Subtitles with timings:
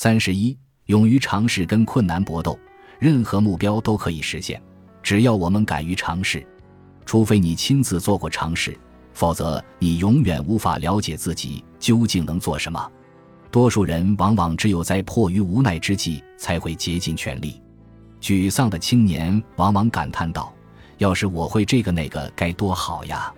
[0.00, 2.56] 三十一，勇于尝试跟困难搏斗，
[3.00, 4.62] 任何目标都可以实现，
[5.02, 6.46] 只要我们敢于尝试。
[7.04, 8.78] 除非你亲自做过尝试，
[9.12, 12.92] 否则你永远无法了解自己究竟能做什么。
[13.50, 17.60] 多数人往往只有在迫于无奈之际才会竭尽全力。
[18.20, 20.54] 沮丧的青年往往感叹道
[20.98, 23.34] ：“要是我会这个那个，该多好呀！”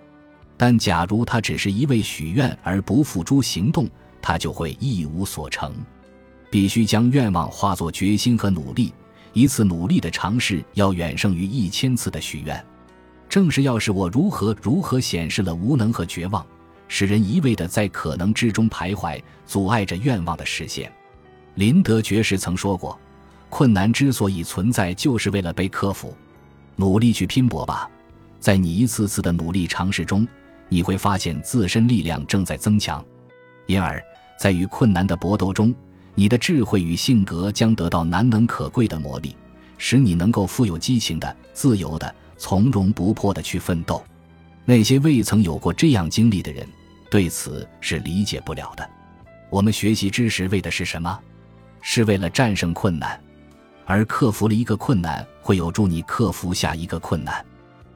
[0.58, 3.88] 但假如他只是一味许愿而不付诸行动，
[4.20, 5.74] 他就会一无所成。
[6.50, 8.92] 必须将愿望化作决心和努力，
[9.32, 12.62] 一次努力的尝试要远胜于一千次的许愿。
[13.28, 16.44] 正是要是我如何如何显示了无能和绝望，
[16.88, 20.92] 使人一味的在可能之中徘徊，阻碍着愿望的实现。
[21.54, 22.98] 林德爵士曾说过
[23.48, 26.12] ：“困难之所以存在，就是为了被克服。
[26.74, 27.88] 努力去拼搏吧，
[28.40, 30.26] 在你一次次的努力尝试中，
[30.68, 33.04] 你会发现自身力量正在增强。
[33.66, 34.02] 因而，
[34.40, 35.72] 在与困难的搏斗中，
[36.20, 39.34] 你的智慧与性格将得到难能可贵的磨砺，
[39.78, 44.04] 使你能够富有激情的、自由的。”从容不迫的去奋斗，
[44.66, 46.66] 那些未曾有过这样经历的人，
[47.10, 48.86] 对此是理解不了的。
[49.48, 51.18] 我们学习知识为的是什么？
[51.80, 53.18] 是为了战胜困难，
[53.86, 57.42] 而克服了一个困难，会有助你克服下一个困难。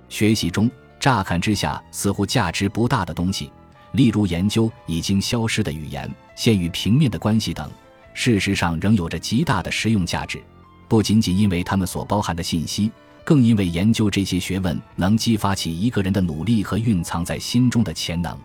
[0.08, 3.50] 学习中乍看之下似乎价值不大的东西，
[3.92, 7.70] 例如研究已经消失的语言、线与平面的关系等，
[8.14, 10.42] 事实上仍有着极大的实用价值，
[10.88, 12.90] 不仅仅因为它们所包含的信息。
[13.26, 18.38] 更因为研究这些学问能激发起一个人的努力和蕴藏在心中的潜能，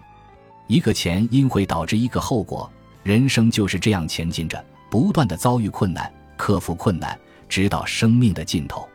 [0.67, 2.72] 一个前因会导致一个后果，
[3.03, 8.88] 人生就是这样前进着，不断的遭遇困难，克服困难，直到生命的尽头。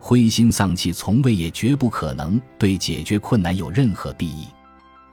[0.00, 4.48] 灰心丧气从未也绝不可能对解决困难有任何裨益。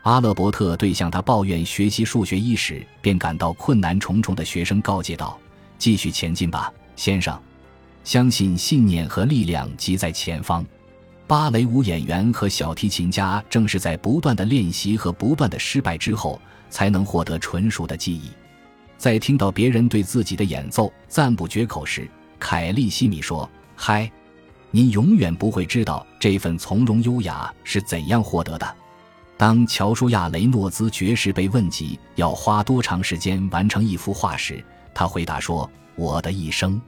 [0.08, 5.38] 阿勒伯特对向他抱怨学习数学一时便感到困难重重的学生告诫道
[5.77, 7.38] ：“继续前进吧，先生。”
[8.05, 10.66] 相信信念和力量即在前方。
[11.28, 16.39] 芭蕾舞演员和小提琴家正是在不断的练习和不断的失败之后，
[16.69, 18.29] 才能获得纯熟的技艺。
[18.97, 24.09] 在听到别人对自己的演奏赞不绝口时，凯利西米说：“嗨，
[24.72, 28.75] 您永远不会知道这份从容优雅是怎样获得的。”
[29.38, 34.64] 当乔舒亚·雷诺兹爵士被问及要花多长时间完成一幅画时，
[34.96, 36.81] 他回答说：“我的一生。”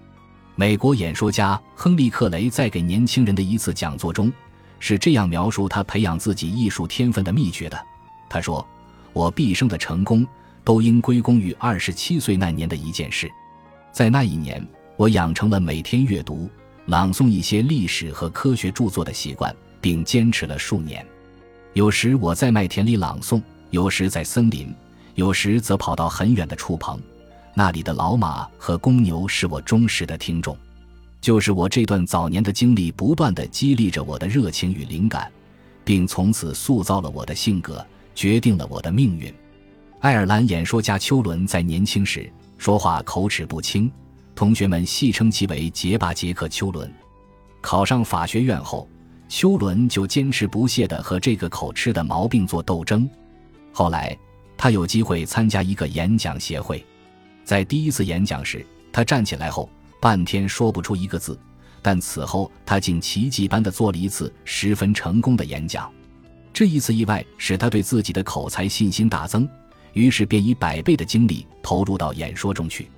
[0.55, 4.33] 美国演说家亨利·克雷在给年轻人的一次讲座中，
[4.79, 7.79] 是这样描述他培养自己艺术天分的秘诀的。
[8.27, 8.67] 他说
[9.13, 10.27] ：“我毕生的成功
[10.63, 13.29] 都应归功于二十七岁那年的一件事。
[13.91, 14.67] 在那一年，
[14.97, 16.49] 我养成了每天阅读、
[16.87, 21.05] 朗诵一些历史和科学著作的习惯，并坚持了数年。
[21.79, 24.75] 有时我在麦田里朗诵，有时在森林，
[25.15, 26.99] 有时则跑到很远的触棚。”
[27.55, 30.57] 那里的老马和公牛是我忠实的听众，
[31.21, 35.31] 就是我这段早年的经历，不断的激励着我的热情与灵感，
[35.85, 39.33] 并从此塑造了我的性格，决定了我的命运。
[40.01, 43.89] 爱尔兰演说家丘伦在年轻时说话口齿不清，
[44.35, 46.93] 同学们戏称其为“结巴杰克丘伦”。
[47.63, 48.85] 考上法学院后，
[49.29, 53.07] 丘伦就坚持不懈地和这个口吃的毛病做斗争。
[53.71, 54.17] 后来，
[54.57, 56.83] 他有机会参加一个演讲协会。
[57.45, 59.69] 在第一次演讲时，他站起来后
[60.01, 61.39] 半天说不出一个字，
[61.79, 65.89] 但此后他竟奇迹般的做了一次十分成功的演讲。
[66.51, 69.47] 这一次意外使他对自己的口才信心大增，
[69.93, 72.89] 于是便以百倍的精力投入到演说中去。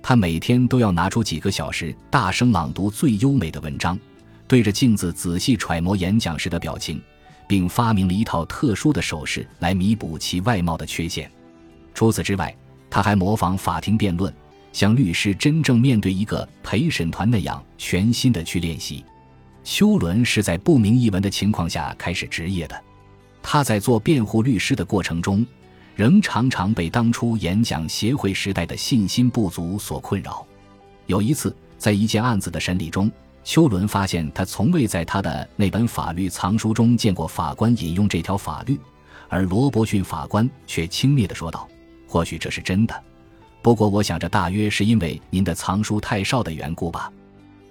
[0.00, 3.98] 他每天都要拿出几个小时，大声朗读最优美的文章，
[4.46, 7.00] 对着镜子仔细揣摩演讲时的表情，
[7.46, 11.30] 并发明了一套特殊的手势来弥补其外貌的缺陷。
[11.94, 12.54] 除此之外，
[12.90, 14.32] 他还模仿法庭辩论，
[14.72, 19.04] 像律师真正面对一个陪审团那样全心的去练习。
[19.64, 22.82] 丘伦是在不明一文的情况下开始职业的，
[23.42, 25.46] 他在做辩护律师的过程中，
[25.94, 30.46] 仍常常被当初演讲协会时代的信心不足所困扰。
[31.06, 33.10] 有一次，在一件案子的审理中，
[33.44, 38.78] 丘伦发现他从未在他的那本法律藏书中见过法官引用这条法律，
[39.28, 41.68] 而罗伯逊法官却轻蔑地说道。
[42.06, 43.02] 或许这是真的，
[43.62, 47.10] 不过我想这大约是因为您的藏书太少的缘故吧。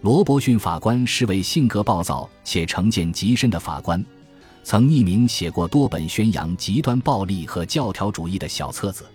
[0.01, 4.03] 罗伯逊法官是位性格暴躁且成见极深的法官，
[4.63, 9.06] 曾匿名写过多本宣扬极端暴力和教条主义的小册子。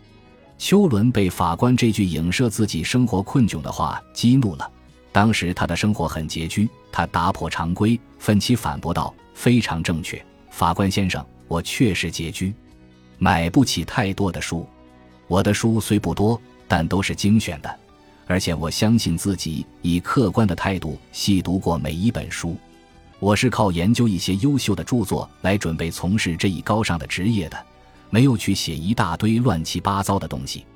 [0.58, 4.70] 丘伦被法官这句影射自己生活困窘的话激怒了。
[5.16, 12.52] 当时他的生活很拮据，他打破常规，愤起反驳道：“非常正确，法官先生，我确实拮据，
[13.16, 14.68] 买不起太多的书。”
[15.26, 17.78] 我的书虽不多，但都是精选的，
[18.26, 22.54] 而且我相信自己以客观的态度细读过每一本书。
[23.18, 27.56] 我是靠研究一些优秀的著作来准备从事这一高尚的职业的，
[28.10, 30.66] 没有去写一大堆乱七八糟的东西。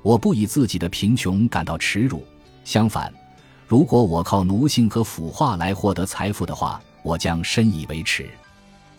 [0.00, 2.24] 我不以自己的贫穷感到耻辱，
[2.64, 3.12] 相反，
[3.66, 8.28] 如果我靠奴性和腐化来获得财富的话，我将深以为耻。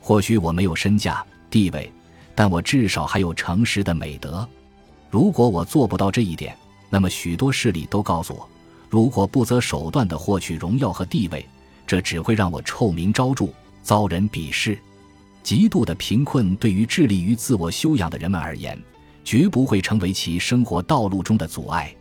[0.02, 1.92] 或许我没有身价地位，
[2.36, 4.48] 但我至少还有诚实的美德。
[5.10, 6.58] 如果我做不到这一点，
[6.90, 8.50] 那么许多势力都告诉我，
[8.90, 11.46] 如果不择手段地获取荣耀和地位。
[11.86, 13.50] 这只会让我臭名昭著，
[13.84, 14.80] 遭人鄙视。
[15.44, 18.82] 极度的贫困对于致力于自我修养的人们而言，
[19.26, 21.94] 绝不会成为其生活道路中的阻碍。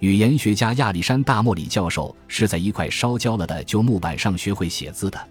[0.00, 5.28] 语言学家亚历山大·莫里教授是在一块烧焦了的旧木板上学会写字的。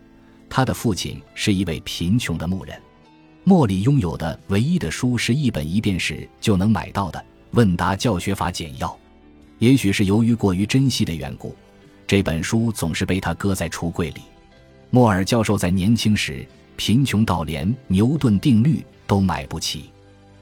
[0.49, 2.77] 他的父亲是一位贫穷的牧人。
[3.45, 7.17] 莫里拥有的唯一的书是一本一便士就能买到的
[7.51, 8.87] 《问答教学法简要》。
[9.59, 11.55] 也许是由于过于珍惜的缘故。
[12.05, 14.21] 这本书总是被他搁在橱柜里。
[14.89, 19.91] 莫尔教授在年轻时贫穷到连牛顿定律都买不起，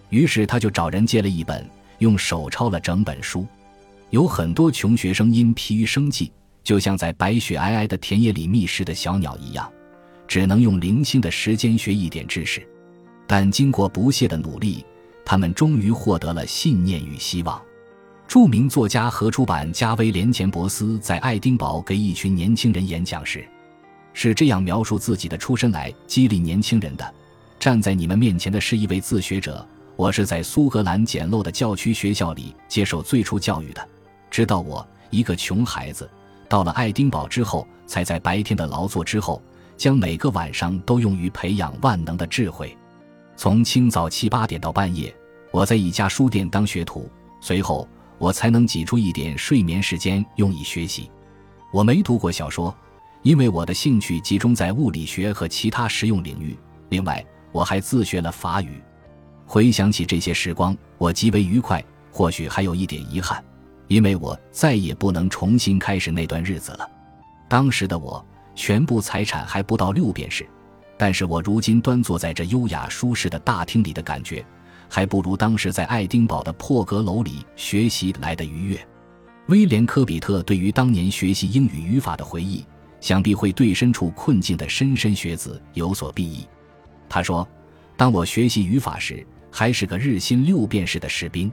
[0.10, 1.68] 于是他就找人借了一本，
[2.00, 3.46] 用手抄了整本书。
[4.12, 6.32] 有很多穷学生因疲于生计，
[6.64, 9.70] 就像在白雪皑皑的田野里觅食的小鸟一样，
[10.28, 12.66] 只能用零星的时间学一点知识。
[13.28, 14.86] 但经过不懈的努力，
[15.26, 17.62] 他们终于获得了信念与希望。
[18.28, 23.48] 著名作家和出版家威廉·钱伯斯在爱丁堡给一群年轻人演讲时，
[24.14, 27.14] 是这样描述自己的出身来激励年轻人的：
[27.60, 33.88] 站在你们面前的是一位自学者，我是在苏格兰简陋的教区学校里接受最初教育的，
[34.30, 36.10] 直到我一个穷孩子
[36.48, 39.42] 到了爱丁堡之后，才在白天的劳作之后，
[39.78, 42.78] 将每个晚上都用于培养万能的智慧。
[43.36, 45.14] 从清早七八点到半夜，
[45.52, 47.10] 我在一家书店当学徒，
[47.42, 47.88] 随后。
[48.18, 51.12] 我才能挤出一点睡眠时间用以学习。
[51.74, 52.74] 我没读过小说，
[53.24, 56.58] 因为我的兴趣集中在物理学和其他实用领域。
[56.88, 58.82] 另外，我还自学了法语。
[59.46, 61.84] 回想起这些时光，我极为愉快。
[62.10, 63.44] 或许还有一点遗憾，
[63.88, 66.90] 因为我再也不能重新开始那段日子了。
[67.48, 70.48] 当时的我，全部财产还不到六便士，
[70.98, 74.46] 但是我如今端坐在这优雅舒适的大厅里的感觉。
[74.88, 78.88] 还不如当时在爱丁堡的破阁楼里学习来的愉悦。
[79.48, 82.64] 威廉·科比特对于当年学习英语语法的回忆，
[83.02, 86.48] 想必会对身处困境的莘莘学子有所裨益。
[87.10, 87.48] 他说
[87.98, 91.52] ：“当我学习语法时，还是个日薪六便士的士兵。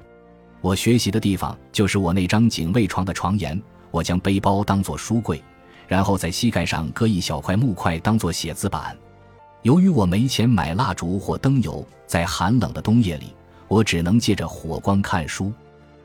[0.63, 3.61] 我学习的地方就是我那张警卫床的床沿。
[3.91, 5.43] 我将背包当作书柜，
[5.87, 8.97] 然后在膝盖上搁一小块木块当作写字板。”
[9.61, 13.35] 由于我没钱买蜡烛或灯油，在寒冷的冬夜里，
[13.69, 15.53] 我只能借着火光看书。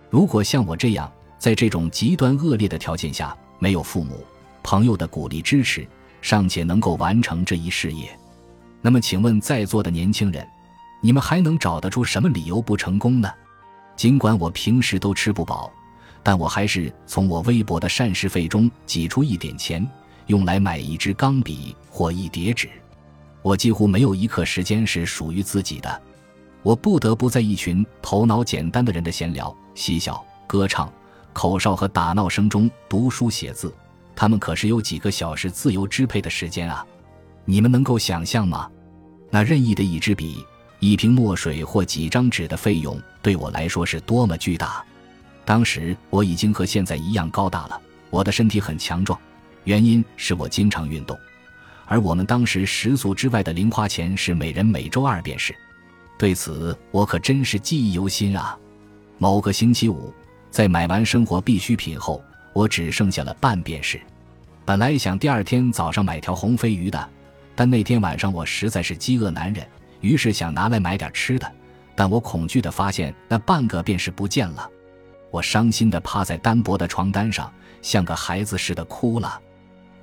[0.10, 4.22] 如果像我这样，在这种极端恶劣的条件下，没有父母、
[4.64, 5.88] 朋友的鼓励支持，
[6.22, 8.10] 尚且能够完成这一事业，
[8.82, 10.46] 那么，请问在座的年轻人，
[11.02, 13.32] 你们还能找得出什么理由不成功呢？
[13.98, 15.70] 尽管我平时都吃不饱，
[16.22, 19.86] 但我还是从我微薄的膳食费中挤出一点钱，
[20.28, 22.70] 用来买一支钢笔或一叠纸。
[23.42, 26.02] 我几乎没有一刻时间是属于自己的，
[26.62, 30.94] 我不得不在一群头脑简单的人的闲聊、嬉笑、歌唱、
[31.34, 33.74] 口哨和打闹声中读书写字。
[34.16, 36.86] 他们可是有几个小时自由支配的时间啊！
[37.46, 38.70] 你们能够想象吗？
[39.32, 40.46] 那任意的一支笔、
[40.80, 44.84] 一瓶墨水或几张纸的费用，对我来说是多么巨大！
[45.44, 49.20] 当时我已经和现在一样高大了，我的身体很强壮，
[49.64, 51.18] 原因是我经常运动。
[51.86, 55.56] 而我们当时食宿之外的零花钱是每人每周二便士，
[56.18, 58.58] 对此我可真是记忆犹新啊！
[59.18, 60.14] 某个星期五，
[60.52, 62.22] 在买完生活必需品后，
[62.54, 64.00] 我只剩下了半便士。
[64.66, 67.10] 本来想第二天早上买条红飞鱼的，
[67.56, 69.66] 但那天晚上我实在是饥饿难忍，
[70.02, 71.52] 于是想拿来买点吃的。
[71.96, 74.70] 但我恐惧地发现那半个便是不见了，
[75.32, 77.52] 我伤心地趴在单薄的床单上，
[77.82, 79.42] 像个孩子似的哭了。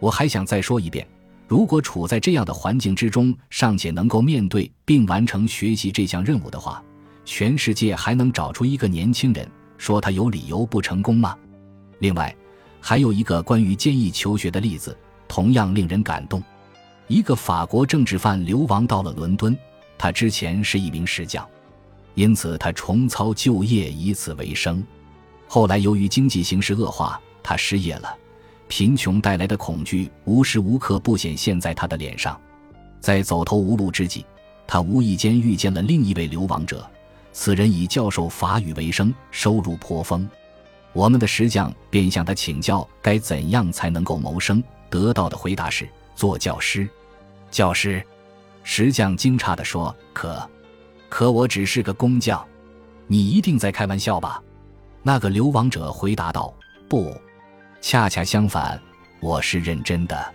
[0.01, 1.07] 我还想再说一遍。
[1.47, 6.83] 如果处在这样的环境之中，尚且能够面对并完成学习这项任务的话，
[7.25, 9.49] 全世界还能找出一个年轻人
[9.79, 11.37] 说他有理由不成功吗？
[12.01, 12.35] 另外，
[12.81, 14.97] 还有一个关于坚毅求学的例子，
[15.29, 16.43] 同样令人感动。
[17.07, 19.57] 一个法国政治犯流亡到了伦敦，
[19.97, 21.47] 他之前是一名石匠，
[22.15, 24.85] 因此他重操旧业，以此为生。
[25.47, 28.17] 后来由于经济形势恶化，他失业了。
[28.67, 32.41] 贫穷带来的恐惧无时无刻不显现在他的脸上，
[32.99, 34.25] 在走投无路之际，
[34.67, 36.85] 他无意间遇见了另一位流亡者。
[37.33, 40.29] 此人以教授法语为生，收入颇丰。
[40.93, 46.89] 我们的石匠便向他请教该怎样才能够谋生，得到的回答是做教师。
[47.51, 48.05] 教师，
[48.65, 50.51] 石匠惊诧地说：“可，
[51.09, 52.45] 可我只是个工匠，
[53.07, 54.43] 你一定在开玩笑吧？”
[55.07, 56.53] 那个流亡者回答道
[56.89, 57.15] ：“不，
[57.83, 58.81] 恰恰相反，
[59.21, 60.35] 我是认真的。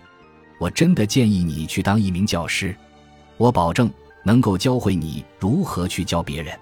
[0.60, 2.74] 我真的建议你去当一名教师，
[3.36, 3.90] 我保证
[4.24, 6.58] 能够教会你如何去教别人。”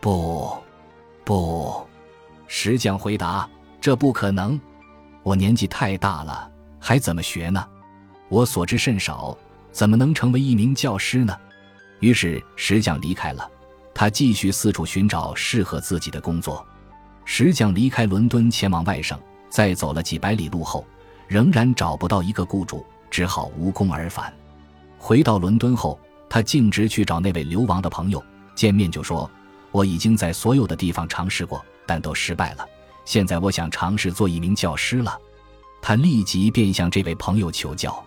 [0.00, 0.56] 不，
[1.24, 1.86] 不，
[2.46, 3.46] 石匠回答
[3.80, 4.58] ：“这不可能，
[5.24, 6.48] 我年纪太大了，
[6.78, 7.66] 还怎么学呢？
[8.28, 9.36] 我所知甚少，
[9.72, 11.36] 怎么能成为一名教师呢？”
[12.00, 13.50] 于是石匠离开了，
[13.94, 16.66] 他继续四处寻找适合自己的工作。
[17.24, 20.84] 石匠离开伦敦前往外省，在走了几百里路后，
[21.28, 24.32] 仍然找不到一个雇主，只好无功而返。
[24.98, 25.98] 回到伦敦后，
[26.28, 28.22] 他径直去找那位流亡的朋友，
[28.54, 29.30] 见面就说
[29.70, 32.66] ：“我已经在所有的地方尝试过，但都失败了。
[33.04, 35.16] 现在我想尝试做一名教师了。”
[35.82, 38.04] 他立即便向这位朋友求教。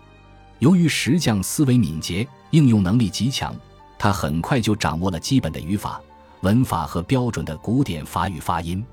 [0.60, 3.54] 由于石匠思维敏捷，应用能力极强，
[3.98, 6.00] 他很快就掌握了基本的语法、
[6.40, 8.84] 文法和标准的古典法语发音。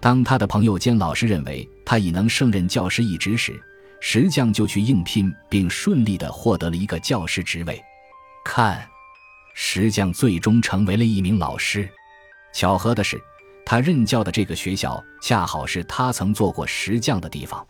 [0.00, 3.60] 当他的朋友兼老师认为他已能胜任教师一职时，
[4.00, 7.82] 石匠就去应聘，并顺利地获得了一个教师职位。
[8.44, 8.86] 看，
[9.54, 11.88] 石匠最终成为了一名老师。
[12.52, 13.20] 巧合的是，
[13.64, 17.66] 他任教的这个学校恰好是他曾做过石匠的地方。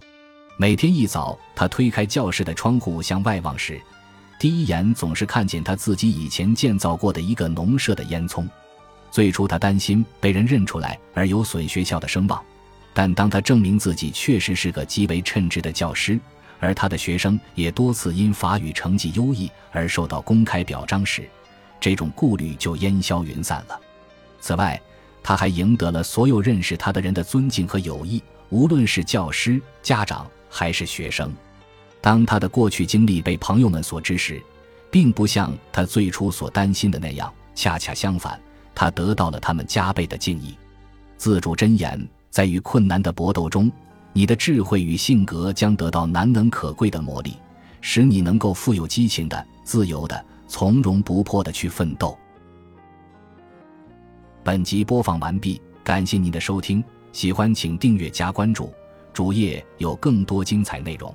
[0.58, 3.78] 每天一早，他推开教室的窗户向外望时，
[4.40, 8.48] 第一眼总是看见他自己以前建造过的一个农舍的烟囱。
[9.10, 12.42] 最初，他担心被人认出来而有损学校的声望，
[12.94, 16.18] 但当他证明自己确实是个极为称职的教师，
[16.58, 21.28] 而他的学生也多次因法语成绩优异而受到公开表彰时，
[21.78, 23.78] 这种顾虑就烟消云散了。
[24.40, 24.80] 此外，
[25.22, 31.30] 他还赢得了所有认识他的人的尊敬和友谊，无论是教师、家长还是学生。
[32.00, 34.42] 当他的过去经历被朋友们所知时，
[34.90, 38.40] 并不像他最初所担心的那样，恰恰相反。
[38.74, 40.56] 他得到了他们加倍的敬意。
[41.18, 43.70] 自主箴言在与困难的搏斗中，
[44.14, 47.34] 你的智慧与性格将得到难能可贵的磨砺，
[47.82, 52.16] 使你能够富有激情的、自由的、从容不迫的去奋斗。
[54.42, 56.82] 本集播放完毕，感谢您的收听，
[57.12, 58.72] 喜欢请订阅加关注，
[59.16, 61.14] 主页有更多精彩内容。